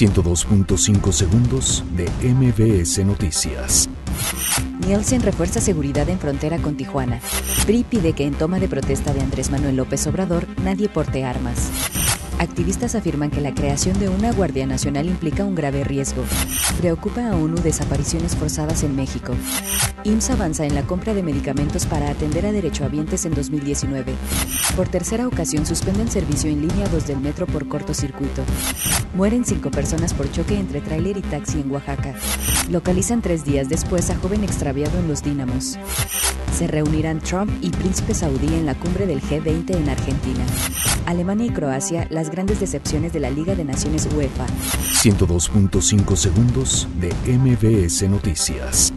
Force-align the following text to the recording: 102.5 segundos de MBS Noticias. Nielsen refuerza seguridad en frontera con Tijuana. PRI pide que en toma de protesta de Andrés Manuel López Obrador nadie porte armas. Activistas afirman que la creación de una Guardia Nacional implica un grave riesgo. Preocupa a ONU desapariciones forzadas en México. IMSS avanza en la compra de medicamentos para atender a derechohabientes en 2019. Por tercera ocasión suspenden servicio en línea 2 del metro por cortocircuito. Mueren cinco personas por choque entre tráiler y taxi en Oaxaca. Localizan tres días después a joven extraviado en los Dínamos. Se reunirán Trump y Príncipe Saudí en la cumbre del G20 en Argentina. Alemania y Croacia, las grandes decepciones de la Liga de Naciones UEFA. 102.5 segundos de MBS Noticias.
102.5 0.00 1.12
segundos 1.12 1.84
de 1.94 2.08
MBS 2.26 3.04
Noticias. 3.04 3.86
Nielsen 4.86 5.20
refuerza 5.20 5.60
seguridad 5.60 6.08
en 6.08 6.18
frontera 6.18 6.56
con 6.56 6.74
Tijuana. 6.74 7.20
PRI 7.66 7.84
pide 7.84 8.14
que 8.14 8.24
en 8.24 8.32
toma 8.32 8.58
de 8.58 8.68
protesta 8.68 9.12
de 9.12 9.20
Andrés 9.20 9.50
Manuel 9.50 9.76
López 9.76 10.06
Obrador 10.06 10.46
nadie 10.64 10.88
porte 10.88 11.24
armas. 11.24 11.70
Activistas 12.40 12.94
afirman 12.94 13.30
que 13.30 13.42
la 13.42 13.54
creación 13.54 13.98
de 14.00 14.08
una 14.08 14.32
Guardia 14.32 14.66
Nacional 14.66 15.04
implica 15.04 15.44
un 15.44 15.54
grave 15.54 15.84
riesgo. 15.84 16.24
Preocupa 16.78 17.28
a 17.28 17.36
ONU 17.36 17.60
desapariciones 17.60 18.34
forzadas 18.34 18.82
en 18.82 18.96
México. 18.96 19.34
IMSS 20.04 20.30
avanza 20.30 20.64
en 20.64 20.74
la 20.74 20.80
compra 20.84 21.12
de 21.12 21.22
medicamentos 21.22 21.84
para 21.84 22.08
atender 22.08 22.46
a 22.46 22.52
derechohabientes 22.52 23.26
en 23.26 23.34
2019. 23.34 24.14
Por 24.74 24.88
tercera 24.88 25.28
ocasión 25.28 25.66
suspenden 25.66 26.10
servicio 26.10 26.48
en 26.48 26.66
línea 26.66 26.88
2 26.88 27.08
del 27.08 27.20
metro 27.20 27.46
por 27.46 27.68
cortocircuito. 27.68 28.42
Mueren 29.14 29.44
cinco 29.44 29.70
personas 29.70 30.14
por 30.14 30.32
choque 30.32 30.58
entre 30.58 30.80
tráiler 30.80 31.18
y 31.18 31.22
taxi 31.22 31.60
en 31.60 31.70
Oaxaca. 31.70 32.14
Localizan 32.70 33.20
tres 33.20 33.44
días 33.44 33.68
después 33.68 34.08
a 34.08 34.16
joven 34.16 34.44
extraviado 34.44 34.98
en 34.98 35.08
los 35.08 35.22
Dínamos. 35.22 35.76
Se 36.60 36.66
reunirán 36.66 37.20
Trump 37.20 37.50
y 37.62 37.70
Príncipe 37.70 38.12
Saudí 38.12 38.48
en 38.48 38.66
la 38.66 38.74
cumbre 38.74 39.06
del 39.06 39.22
G20 39.22 39.76
en 39.76 39.88
Argentina. 39.88 40.44
Alemania 41.06 41.46
y 41.46 41.48
Croacia, 41.48 42.06
las 42.10 42.30
grandes 42.30 42.60
decepciones 42.60 43.14
de 43.14 43.20
la 43.20 43.30
Liga 43.30 43.54
de 43.54 43.64
Naciones 43.64 44.06
UEFA. 44.14 44.46
102.5 45.02 46.16
segundos 46.16 46.86
de 47.00 47.14
MBS 47.38 48.02
Noticias. 48.10 48.92